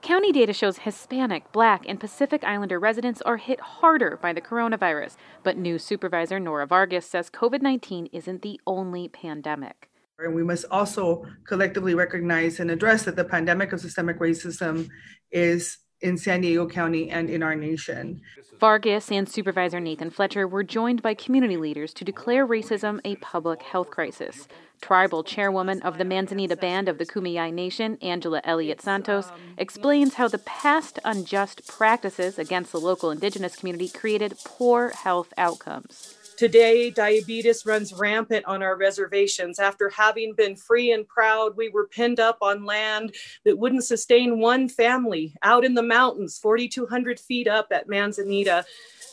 County 0.00 0.30
data 0.30 0.52
shows 0.52 0.78
Hispanic, 0.78 1.50
Black, 1.50 1.84
and 1.88 1.98
Pacific 1.98 2.44
Islander 2.44 2.78
residents 2.78 3.20
are 3.22 3.36
hit 3.36 3.60
harder 3.60 4.16
by 4.22 4.32
the 4.32 4.40
coronavirus, 4.40 5.16
but 5.42 5.58
new 5.58 5.78
supervisor 5.78 6.38
Nora 6.38 6.66
Vargas 6.66 7.04
says 7.04 7.28
COVID 7.30 7.62
19 7.62 8.06
isn't 8.12 8.42
the 8.42 8.60
only 8.66 9.08
pandemic. 9.08 9.90
And 10.18 10.34
we 10.34 10.44
must 10.44 10.64
also 10.70 11.24
collectively 11.46 11.94
recognize 11.94 12.60
and 12.60 12.70
address 12.70 13.04
that 13.04 13.16
the 13.16 13.24
pandemic 13.24 13.72
of 13.72 13.80
systemic 13.80 14.18
racism 14.18 14.88
is 15.30 15.78
in 16.00 16.16
San 16.16 16.40
Diego 16.40 16.68
County 16.68 17.10
and 17.10 17.28
in 17.28 17.42
our 17.42 17.54
nation. 17.54 18.20
Vargas 18.60 19.10
and 19.10 19.28
Supervisor 19.28 19.80
Nathan 19.80 20.10
Fletcher 20.10 20.46
were 20.46 20.62
joined 20.62 21.02
by 21.02 21.14
community 21.14 21.56
leaders 21.56 21.92
to 21.94 22.04
declare 22.04 22.46
racism 22.46 23.00
a 23.04 23.16
public 23.16 23.62
health 23.62 23.90
crisis. 23.90 24.48
Tribal 24.80 25.24
chairwoman 25.24 25.82
of 25.82 25.98
the 25.98 26.04
Manzanita 26.04 26.56
Band 26.56 26.88
of 26.88 26.98
the 26.98 27.06
Kumeyaay 27.06 27.52
Nation, 27.52 27.98
Angela 28.00 28.40
Elliott 28.44 28.80
Santos, 28.80 29.30
explains 29.56 30.14
how 30.14 30.28
the 30.28 30.38
past 30.38 31.00
unjust 31.04 31.66
practices 31.66 32.38
against 32.38 32.70
the 32.70 32.80
local 32.80 33.10
indigenous 33.10 33.56
community 33.56 33.88
created 33.88 34.34
poor 34.44 34.90
health 34.90 35.32
outcomes. 35.36 36.17
Today, 36.38 36.90
diabetes 36.90 37.66
runs 37.66 37.92
rampant 37.92 38.46
on 38.46 38.62
our 38.62 38.76
reservations. 38.76 39.58
After 39.58 39.88
having 39.88 40.34
been 40.34 40.54
free 40.54 40.92
and 40.92 41.04
proud, 41.04 41.56
we 41.56 41.68
were 41.68 41.88
pinned 41.88 42.20
up 42.20 42.38
on 42.40 42.64
land 42.64 43.16
that 43.44 43.58
wouldn't 43.58 43.82
sustain 43.82 44.38
one 44.38 44.68
family 44.68 45.34
out 45.42 45.64
in 45.64 45.74
the 45.74 45.82
mountains, 45.82 46.38
4,200 46.38 47.18
feet 47.18 47.48
up 47.48 47.66
at 47.72 47.88
Manzanita. 47.88 48.64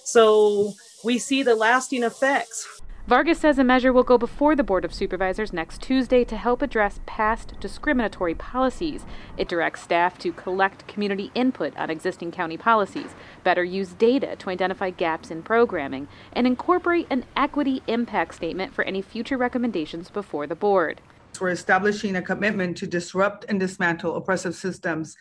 So 0.04 0.74
we 1.04 1.18
see 1.18 1.42
the 1.42 1.56
lasting 1.56 2.04
effects. 2.04 2.84
Vargas 3.08 3.38
says 3.38 3.60
a 3.60 3.64
measure 3.64 3.94
will 3.94 4.02
go 4.02 4.18
before 4.18 4.56
the 4.56 4.64
Board 4.64 4.84
of 4.84 4.92
Supervisors 4.92 5.54
next 5.54 5.80
Tuesday 5.80 6.24
to 6.24 6.36
help 6.36 6.64
address 6.64 7.00
past 7.06 7.54
discriminatory 7.60 8.34
policies. 8.34 9.06
It 9.38 9.48
directs 9.48 9.84
staff 9.84 10.18
to 10.18 10.34
collect 10.34 10.88
community 10.88 11.30
input 11.36 11.78
on 11.78 11.92
existing 11.92 12.32
county 12.32 12.58
policies, 12.58 13.14
better 13.44 13.64
use 13.64 13.90
data 13.90 14.36
to 14.38 14.50
identify 14.50 14.90
gaps 14.90 15.30
in 15.30 15.44
programming, 15.44 16.08
and 16.34 16.48
incorporate 16.48 17.06
an 17.12 17.26
equity 17.38 17.84
impact 17.86 18.34
statement 18.34 18.74
for 18.74 18.84
any 18.86 19.04
future 19.04 19.38
recommendations 19.38 20.10
before 20.10 20.48
the 20.48 20.56
board. 20.56 21.00
We're 21.40 21.50
establishing 21.50 22.16
a 22.16 22.24
commitment 22.24 22.76
to 22.78 22.88
disrupt 22.88 23.46
and 23.48 23.60
dismantle 23.60 24.16
oppressive 24.16 24.56
systems 24.56 25.16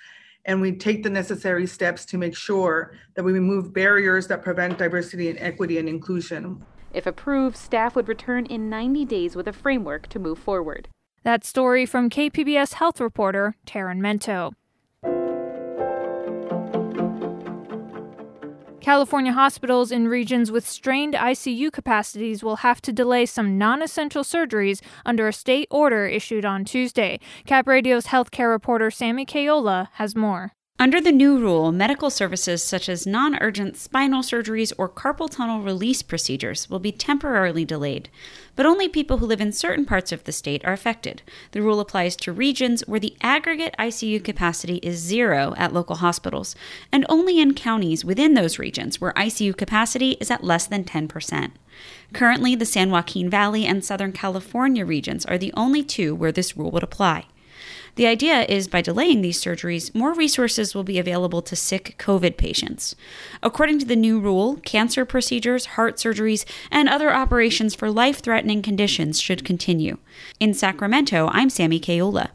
and 0.46 0.60
we 0.60 0.72
take 0.72 1.02
the 1.02 1.10
necessary 1.10 1.66
steps 1.66 2.04
to 2.04 2.18
make 2.18 2.36
sure 2.36 2.92
that 3.14 3.22
we 3.22 3.32
remove 3.32 3.72
barriers 3.72 4.26
that 4.26 4.42
prevent 4.42 4.76
diversity 4.78 5.30
and 5.30 5.38
equity 5.38 5.78
and 5.78 5.88
inclusion. 5.88 6.62
If 6.94 7.06
approved, 7.06 7.56
staff 7.56 7.96
would 7.96 8.08
return 8.08 8.46
in 8.46 8.70
90 8.70 9.04
days 9.04 9.34
with 9.34 9.48
a 9.48 9.52
framework 9.52 10.06
to 10.10 10.20
move 10.20 10.38
forward. 10.38 10.88
That 11.24 11.44
story 11.44 11.86
from 11.86 12.08
KPBS 12.08 12.74
health 12.74 13.00
reporter 13.00 13.56
Taryn 13.66 13.98
Mento. 13.98 14.52
California 18.80 19.32
hospitals 19.32 19.90
in 19.90 20.06
regions 20.08 20.52
with 20.52 20.68
strained 20.68 21.14
ICU 21.14 21.72
capacities 21.72 22.44
will 22.44 22.56
have 22.56 22.82
to 22.82 22.92
delay 22.92 23.26
some 23.26 23.58
non 23.58 23.82
essential 23.82 24.22
surgeries 24.22 24.80
under 25.04 25.26
a 25.26 25.32
state 25.32 25.66
order 25.70 26.06
issued 26.06 26.44
on 26.44 26.64
Tuesday. 26.64 27.18
Cap 27.46 27.66
Radio's 27.66 28.08
healthcare 28.08 28.50
reporter 28.50 28.90
Sammy 28.90 29.24
Caiola 29.24 29.88
has 29.94 30.14
more. 30.14 30.52
Under 30.76 31.00
the 31.00 31.12
new 31.12 31.38
rule, 31.38 31.70
medical 31.70 32.10
services 32.10 32.60
such 32.60 32.88
as 32.88 33.06
non 33.06 33.38
urgent 33.40 33.76
spinal 33.76 34.22
surgeries 34.22 34.72
or 34.76 34.88
carpal 34.88 35.30
tunnel 35.30 35.62
release 35.62 36.02
procedures 36.02 36.68
will 36.68 36.80
be 36.80 36.90
temporarily 36.90 37.64
delayed, 37.64 38.08
but 38.56 38.66
only 38.66 38.88
people 38.88 39.18
who 39.18 39.26
live 39.26 39.40
in 39.40 39.52
certain 39.52 39.86
parts 39.86 40.10
of 40.10 40.24
the 40.24 40.32
state 40.32 40.64
are 40.64 40.72
affected. 40.72 41.22
The 41.52 41.62
rule 41.62 41.78
applies 41.78 42.16
to 42.16 42.32
regions 42.32 42.80
where 42.88 42.98
the 42.98 43.16
aggregate 43.20 43.76
ICU 43.78 44.24
capacity 44.24 44.78
is 44.78 44.98
zero 44.98 45.54
at 45.56 45.72
local 45.72 45.96
hospitals, 45.96 46.56
and 46.90 47.06
only 47.08 47.38
in 47.38 47.54
counties 47.54 48.04
within 48.04 48.34
those 48.34 48.58
regions 48.58 49.00
where 49.00 49.12
ICU 49.12 49.56
capacity 49.56 50.16
is 50.20 50.28
at 50.28 50.42
less 50.42 50.66
than 50.66 50.82
10%. 50.82 51.52
Currently, 52.12 52.56
the 52.56 52.66
San 52.66 52.90
Joaquin 52.90 53.30
Valley 53.30 53.64
and 53.64 53.84
Southern 53.84 54.10
California 54.10 54.84
regions 54.84 55.24
are 55.24 55.38
the 55.38 55.52
only 55.56 55.84
two 55.84 56.16
where 56.16 56.32
this 56.32 56.56
rule 56.56 56.72
would 56.72 56.82
apply. 56.82 57.26
The 57.96 58.06
idea 58.06 58.42
is 58.48 58.66
by 58.66 58.80
delaying 58.80 59.20
these 59.20 59.40
surgeries, 59.40 59.94
more 59.94 60.12
resources 60.12 60.74
will 60.74 60.82
be 60.82 60.98
available 60.98 61.42
to 61.42 61.54
sick 61.54 61.94
COVID 61.98 62.36
patients. 62.36 62.96
According 63.42 63.78
to 63.80 63.86
the 63.86 63.94
new 63.94 64.18
rule, 64.18 64.56
cancer 64.64 65.04
procedures, 65.04 65.66
heart 65.66 65.96
surgeries, 65.96 66.44
and 66.72 66.88
other 66.88 67.12
operations 67.12 67.74
for 67.74 67.90
life 67.90 68.18
threatening 68.18 68.62
conditions 68.62 69.20
should 69.20 69.44
continue. 69.44 69.98
In 70.40 70.54
Sacramento, 70.54 71.28
I'm 71.32 71.50
Sammy 71.50 71.78
Caiola. 71.78 72.30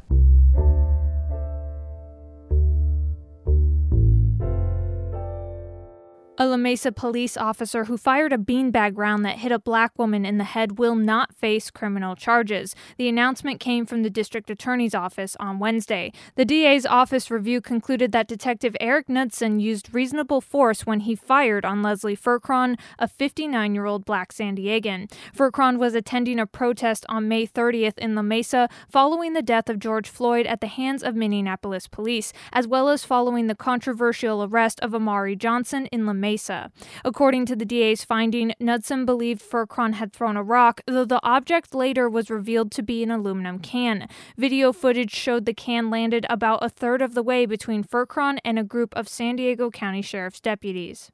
A 6.42 6.48
La 6.48 6.56
Mesa 6.56 6.94
police 6.94 7.36
officer 7.36 7.84
who 7.84 7.98
fired 7.98 8.32
a 8.32 8.38
beanbag 8.38 8.98
round 8.98 9.26
that 9.26 9.40
hit 9.40 9.52
a 9.52 9.60
black 9.60 9.92
woman 10.00 10.26
in 10.26 10.38
the 10.38 10.46
head 10.46 10.80
will 10.80 10.96
not 10.96 11.36
face 11.36 11.70
criminal 11.70 12.16
charges. 12.16 12.74
The 12.98 13.10
announcement 13.10 13.60
came 13.60 13.86
from 13.86 14.04
the 14.04 14.10
district 14.10 14.50
attorney's 14.50 14.96
office 14.96 15.36
on 15.38 15.60
Wednesday. 15.60 16.14
The 16.36 16.46
DA's 16.46 16.86
office 16.86 17.30
review 17.30 17.60
concluded 17.60 18.14
that 18.14 18.30
Detective 18.30 18.78
Eric 18.80 19.10
Knudsen 19.10 19.60
used 19.60 19.94
reasonable 19.94 20.40
force 20.40 20.86
when 20.86 21.02
he 21.02 21.14
fired 21.14 21.66
on 21.66 21.84
Leslie 21.84 22.16
Furcron, 22.16 22.80
a 22.98 23.10
59 23.10 23.76
year 23.76 23.86
old 23.86 24.06
black 24.06 24.32
San 24.32 24.56
Diegan. 24.56 25.12
Furcron 25.36 25.78
was 25.78 25.94
attending 25.94 26.40
a 26.40 26.46
protest 26.46 27.06
on 27.10 27.28
May 27.28 27.46
30th 27.46 27.98
in 27.98 28.16
La 28.16 28.22
Mesa 28.22 28.70
following 28.90 29.34
the 29.34 29.42
death 29.42 29.70
of 29.70 29.78
George 29.78 30.08
Floyd 30.08 30.46
at 30.46 30.62
the 30.62 30.68
hands 30.68 31.04
of 31.04 31.18
Minneapolis 31.18 31.90
police, 31.90 32.32
as 32.54 32.66
well 32.66 32.88
as 32.88 33.04
following 33.04 33.48
the 33.48 33.56
controversial 33.56 34.42
arrest 34.46 34.80
of 34.80 34.92
Amaurie 34.92 35.38
Johnson 35.38 35.88
in 35.88 36.06
La 36.06 36.14
Mesa. 36.14 36.29
Mesa. 36.30 36.72
According 37.04 37.48
to 37.48 37.56
the 37.56 37.66
DA's 37.66 38.04
finding, 38.04 38.54
Knudsen 38.60 39.04
believed 39.04 39.42
Furcron 39.42 39.94
had 39.94 40.14
thrown 40.14 40.38
a 40.38 40.44
rock, 40.44 40.82
though 40.86 41.06
the 41.06 41.20
object 41.24 41.74
later 41.74 42.08
was 42.08 42.30
revealed 42.30 42.72
to 42.74 42.84
be 42.84 43.02
an 43.02 43.10
aluminum 43.10 43.58
can. 43.58 44.08
Video 44.38 44.72
footage 44.72 45.12
showed 45.12 45.46
the 45.46 45.56
can 45.56 45.90
landed 45.90 46.28
about 46.30 46.64
a 46.64 46.70
third 46.70 47.02
of 47.02 47.16
the 47.16 47.24
way 47.24 47.48
between 47.48 47.84
Furcron 47.84 48.38
and 48.46 48.60
a 48.60 48.64
group 48.64 48.96
of 48.96 49.08
San 49.08 49.38
Diego 49.38 49.72
County 49.72 50.04
Sheriff's 50.04 50.40
deputies. 50.40 51.12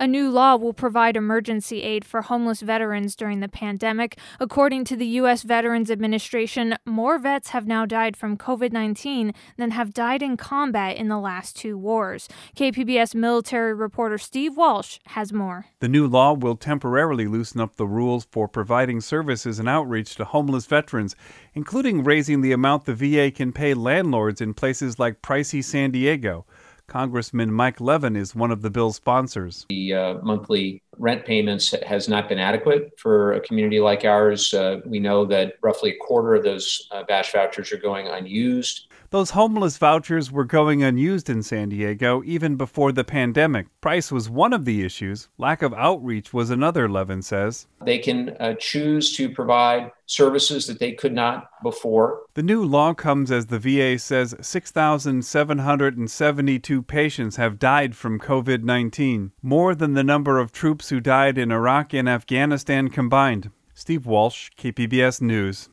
A 0.00 0.06
new 0.06 0.30
law 0.30 0.54
will 0.54 0.72
provide 0.72 1.16
emergency 1.16 1.82
aid 1.82 2.04
for 2.04 2.22
homeless 2.22 2.60
veterans 2.60 3.16
during 3.16 3.40
the 3.40 3.48
pandemic. 3.48 4.16
According 4.38 4.84
to 4.84 4.96
the 4.96 5.06
U.S. 5.06 5.42
Veterans 5.42 5.90
Administration, 5.90 6.76
more 6.86 7.18
vets 7.18 7.48
have 7.48 7.66
now 7.66 7.84
died 7.84 8.16
from 8.16 8.36
COVID 8.36 8.70
19 8.70 9.32
than 9.56 9.72
have 9.72 9.92
died 9.92 10.22
in 10.22 10.36
combat 10.36 10.96
in 10.96 11.08
the 11.08 11.18
last 11.18 11.56
two 11.56 11.76
wars. 11.76 12.28
KPBS 12.56 13.16
military 13.16 13.74
reporter 13.74 14.18
Steve 14.18 14.56
Walsh 14.56 15.00
has 15.06 15.32
more. 15.32 15.66
The 15.80 15.88
new 15.88 16.06
law 16.06 16.32
will 16.32 16.54
temporarily 16.54 17.26
loosen 17.26 17.60
up 17.60 17.74
the 17.74 17.86
rules 17.86 18.24
for 18.30 18.46
providing 18.46 19.00
services 19.00 19.58
and 19.58 19.68
outreach 19.68 20.14
to 20.14 20.24
homeless 20.24 20.66
veterans, 20.66 21.16
including 21.54 22.04
raising 22.04 22.40
the 22.40 22.52
amount 22.52 22.84
the 22.84 22.94
VA 22.94 23.32
can 23.32 23.50
pay 23.50 23.74
landlords 23.74 24.40
in 24.40 24.54
places 24.54 25.00
like 25.00 25.22
pricey 25.22 25.62
San 25.62 25.90
Diego. 25.90 26.46
Congressman 26.88 27.52
Mike 27.52 27.80
Levin 27.80 28.16
is 28.16 28.34
one 28.34 28.50
of 28.50 28.62
the 28.62 28.70
bill's 28.70 28.96
sponsors. 28.96 29.66
The 29.68 29.92
uh, 29.94 30.14
monthly 30.22 30.82
rent 30.96 31.24
payments 31.24 31.74
has 31.86 32.08
not 32.08 32.28
been 32.28 32.38
adequate 32.38 32.98
for 32.98 33.34
a 33.34 33.40
community 33.40 33.78
like 33.78 34.04
ours. 34.04 34.52
Uh, 34.52 34.80
we 34.86 34.98
know 34.98 35.26
that 35.26 35.54
roughly 35.60 35.90
a 35.90 35.96
quarter 35.98 36.34
of 36.34 36.42
those 36.42 36.88
uh, 36.90 37.04
vouchers 37.04 37.70
are 37.72 37.76
going 37.76 38.08
unused. 38.08 38.87
Those 39.10 39.30
homeless 39.30 39.78
vouchers 39.78 40.30
were 40.30 40.44
going 40.44 40.82
unused 40.82 41.30
in 41.30 41.42
San 41.42 41.70
Diego 41.70 42.22
even 42.26 42.56
before 42.56 42.92
the 42.92 43.04
pandemic. 43.04 43.68
Price 43.80 44.12
was 44.12 44.28
one 44.28 44.52
of 44.52 44.66
the 44.66 44.84
issues. 44.84 45.30
Lack 45.38 45.62
of 45.62 45.72
outreach 45.72 46.34
was 46.34 46.50
another, 46.50 46.90
Levin 46.90 47.22
says. 47.22 47.66
They 47.82 47.96
can 47.96 48.36
uh, 48.38 48.52
choose 48.58 49.16
to 49.16 49.30
provide 49.30 49.92
services 50.04 50.66
that 50.66 50.78
they 50.78 50.92
could 50.92 51.14
not 51.14 51.48
before. 51.62 52.20
The 52.34 52.42
new 52.42 52.62
law 52.62 52.92
comes 52.92 53.30
as 53.30 53.46
the 53.46 53.58
VA 53.58 53.98
says 53.98 54.34
6,772 54.42 56.82
patients 56.82 57.36
have 57.36 57.58
died 57.58 57.96
from 57.96 58.20
COVID 58.20 58.62
19, 58.62 59.32
more 59.40 59.74
than 59.74 59.94
the 59.94 60.04
number 60.04 60.38
of 60.38 60.52
troops 60.52 60.90
who 60.90 61.00
died 61.00 61.38
in 61.38 61.50
Iraq 61.50 61.94
and 61.94 62.10
Afghanistan 62.10 62.88
combined. 62.88 63.50
Steve 63.72 64.04
Walsh, 64.04 64.50
KPBS 64.58 65.22
News. 65.22 65.70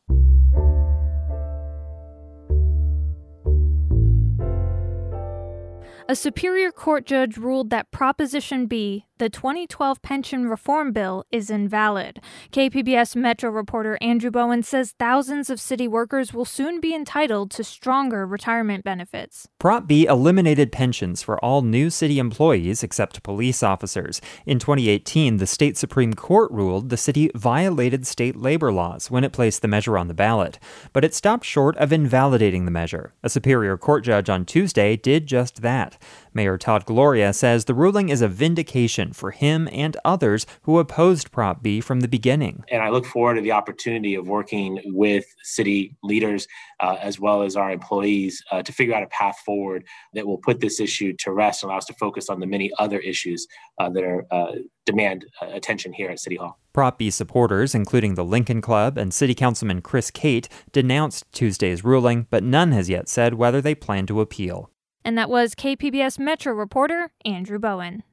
A 6.07 6.15
Superior 6.15 6.71
Court 6.71 7.03
judge 7.07 7.35
ruled 7.35 7.71
that 7.71 7.89
Proposition 7.89 8.67
B, 8.67 9.05
the 9.17 9.29
2012 9.29 10.01
pension 10.01 10.49
reform 10.49 10.91
bill, 10.91 11.23
is 11.31 11.49
invalid. 11.49 12.19
KPBS 12.51 13.15
Metro 13.15 13.49
reporter 13.49 13.97
Andrew 14.01 14.29
Bowen 14.29 14.61
says 14.61 14.93
thousands 14.99 15.49
of 15.49 15.59
city 15.59 15.87
workers 15.87 16.33
will 16.33 16.43
soon 16.43 16.81
be 16.81 16.93
entitled 16.93 17.49
to 17.51 17.63
stronger 17.63 18.27
retirement 18.27 18.83
benefits. 18.83 19.47
Prop 19.57 19.87
B 19.87 20.05
eliminated 20.05 20.71
pensions 20.71 21.21
for 21.23 21.39
all 21.39 21.61
new 21.61 21.89
city 21.89 22.19
employees 22.19 22.83
except 22.83 23.23
police 23.23 23.63
officers. 23.63 24.19
In 24.45 24.59
2018, 24.59 25.37
the 25.37 25.47
state 25.47 25.77
Supreme 25.77 26.13
Court 26.13 26.51
ruled 26.51 26.89
the 26.89 26.97
city 26.97 27.31
violated 27.35 28.05
state 28.05 28.35
labor 28.35 28.73
laws 28.73 29.09
when 29.09 29.23
it 29.23 29.31
placed 29.31 29.61
the 29.61 29.69
measure 29.69 29.97
on 29.97 30.09
the 30.09 30.13
ballot, 30.13 30.59
but 30.91 31.05
it 31.05 31.13
stopped 31.13 31.45
short 31.45 31.77
of 31.77 31.93
invalidating 31.93 32.65
the 32.65 32.71
measure. 32.71 33.13
A 33.23 33.29
Superior 33.29 33.77
Court 33.77 34.03
judge 34.03 34.29
on 34.29 34.43
Tuesday 34.43 34.97
did 34.97 35.25
just 35.25 35.61
that. 35.61 35.97
Mayor 36.33 36.57
Todd 36.57 36.85
Gloria 36.85 37.31
says 37.31 37.63
the 37.63 37.73
ruling 37.73 38.09
is 38.09 38.21
a 38.21 38.27
vindication 38.27 39.04
for 39.13 39.31
him 39.31 39.67
and 39.71 39.97
others 40.05 40.45
who 40.63 40.79
opposed 40.79 41.31
Prop 41.31 41.61
B 41.61 41.81
from 41.81 41.99
the 42.01 42.07
beginning. 42.07 42.63
And 42.69 42.81
I 42.81 42.89
look 42.89 43.05
forward 43.05 43.35
to 43.35 43.41
the 43.41 43.51
opportunity 43.51 44.15
of 44.15 44.27
working 44.27 44.81
with 44.85 45.25
city 45.43 45.95
leaders 46.03 46.47
uh, 46.79 46.97
as 47.01 47.19
well 47.19 47.41
as 47.41 47.55
our 47.55 47.71
employees 47.71 48.43
uh, 48.51 48.61
to 48.63 48.71
figure 48.71 48.93
out 48.93 49.03
a 49.03 49.07
path 49.07 49.37
forward 49.45 49.85
that 50.13 50.25
will 50.25 50.37
put 50.37 50.59
this 50.59 50.79
issue 50.79 51.13
to 51.19 51.31
rest 51.31 51.63
and 51.63 51.69
allow 51.69 51.77
us 51.77 51.85
to 51.85 51.93
focus 51.93 52.29
on 52.29 52.39
the 52.39 52.47
many 52.47 52.71
other 52.79 52.99
issues 52.99 53.47
uh, 53.79 53.89
that 53.89 54.03
are 54.03 54.25
uh, 54.31 54.53
demand 54.85 55.25
uh, 55.41 55.47
attention 55.47 55.93
here 55.93 56.09
at 56.09 56.19
City 56.19 56.35
Hall. 56.35 56.59
Prop 56.73 56.97
B 56.97 57.09
supporters, 57.09 57.73
including 57.73 58.15
the 58.15 58.25
Lincoln 58.25 58.61
Club 58.61 58.97
and 58.97 59.13
City 59.13 59.33
Councilman 59.33 59.81
Chris 59.81 60.11
Cate, 60.11 60.49
denounced 60.71 61.25
Tuesday's 61.31 61.83
ruling, 61.83 62.27
but 62.29 62.43
none 62.43 62.71
has 62.71 62.89
yet 62.89 63.07
said 63.07 63.35
whether 63.35 63.61
they 63.61 63.75
plan 63.75 64.05
to 64.07 64.21
appeal. 64.21 64.69
And 65.03 65.17
that 65.17 65.29
was 65.29 65.53
KPBS 65.53 66.17
Metro 66.19 66.53
reporter 66.53 67.11
Andrew 67.23 67.59
Bowen. 67.59 68.03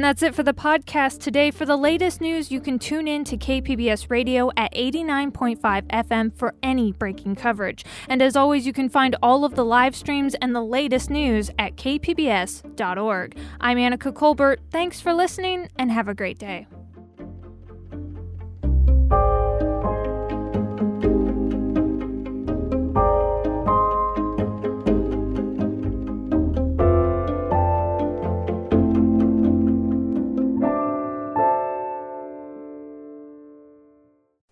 And 0.00 0.04
that's 0.06 0.22
it 0.22 0.34
for 0.34 0.42
the 0.42 0.54
podcast 0.54 1.18
today. 1.20 1.50
For 1.50 1.66
the 1.66 1.76
latest 1.76 2.22
news, 2.22 2.50
you 2.50 2.58
can 2.58 2.78
tune 2.78 3.06
in 3.06 3.22
to 3.24 3.36
KPBS 3.36 4.08
Radio 4.08 4.50
at 4.56 4.72
89.5 4.72 5.60
FM 5.60 6.34
for 6.34 6.54
any 6.62 6.90
breaking 6.92 7.34
coverage. 7.34 7.84
And 8.08 8.22
as 8.22 8.34
always, 8.34 8.64
you 8.64 8.72
can 8.72 8.88
find 8.88 9.14
all 9.22 9.44
of 9.44 9.56
the 9.56 9.64
live 9.66 9.94
streams 9.94 10.34
and 10.36 10.56
the 10.56 10.62
latest 10.62 11.10
news 11.10 11.50
at 11.58 11.76
kpbs.org. 11.76 13.36
I'm 13.60 13.76
Anica 13.76 14.14
Colbert. 14.14 14.60
Thanks 14.70 15.02
for 15.02 15.12
listening 15.12 15.68
and 15.76 15.92
have 15.92 16.08
a 16.08 16.14
great 16.14 16.38
day. 16.38 16.66